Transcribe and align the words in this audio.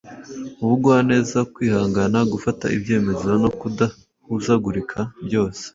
Ubugwaneza, 0.63 1.39
kwihangana, 1.53 2.19
gufata 2.31 2.65
ibyemezo 2.75 3.27
no 3.41 3.49
kudahuzagurika 3.59 4.99
byose 5.25 5.63